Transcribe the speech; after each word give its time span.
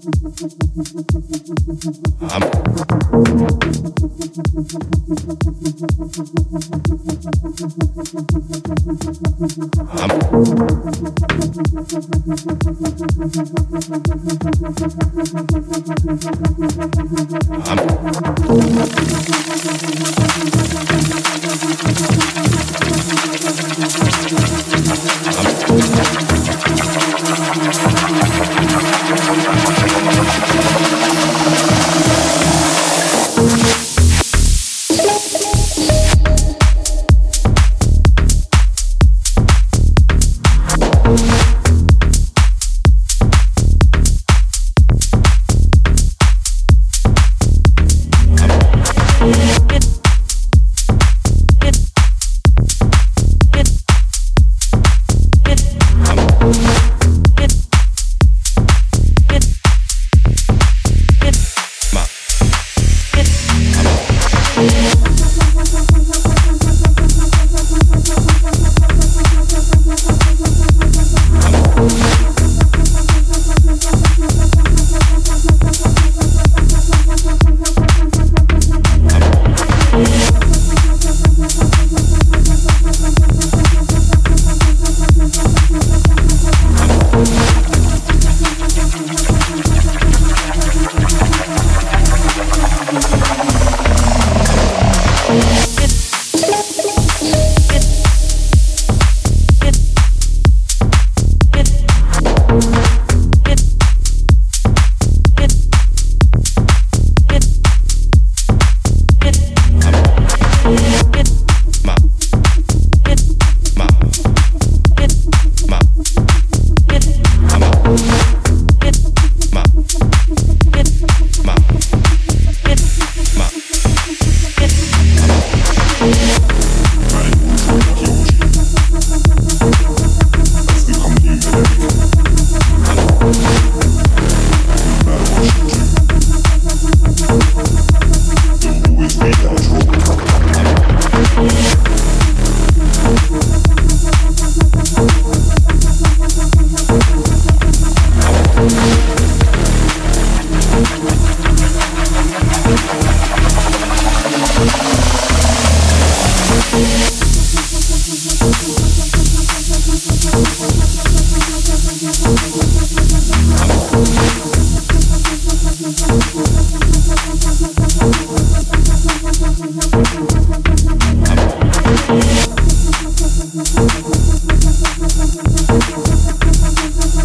I'm 0.00 0.68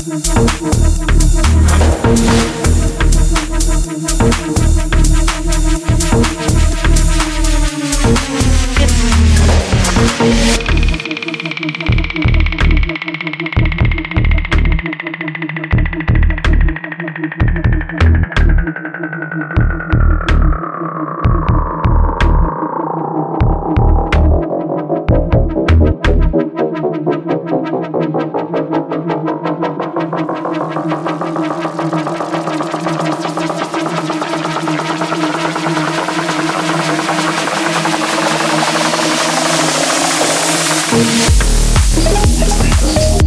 Thank 0.05 0.27
you. 2.57 2.62
Thank 40.95 41.23
you. 43.17 43.22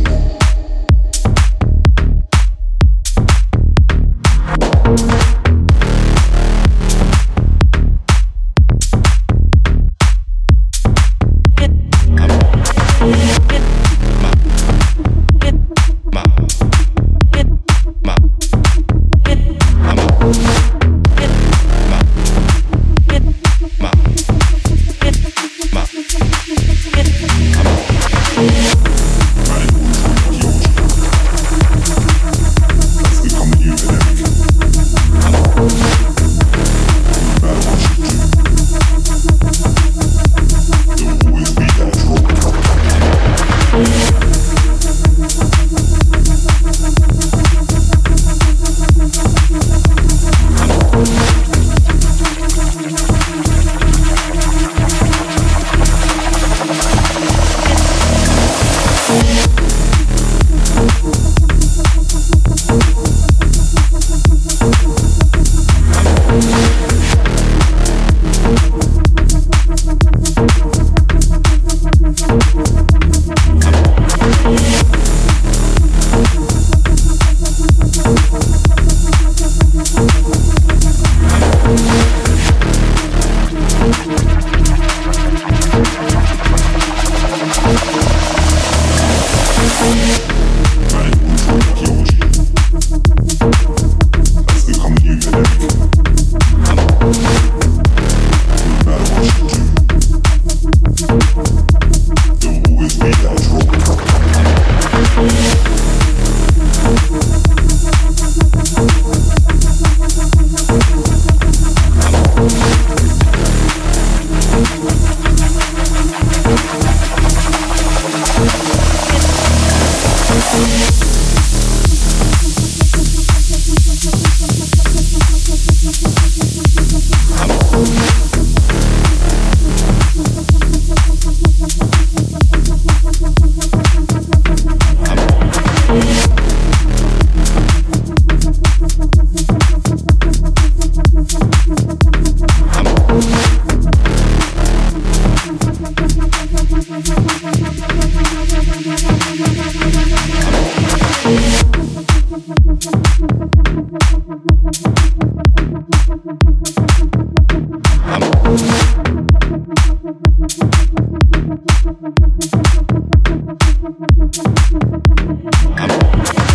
Thank 66.38 66.86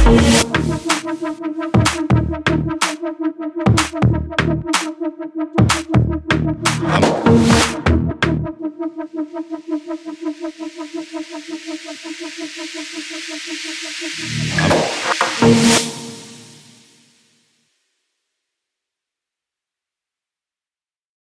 I'm 0.03 0.50